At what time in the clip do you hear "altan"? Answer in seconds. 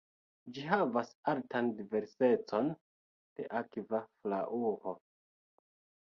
1.33-1.67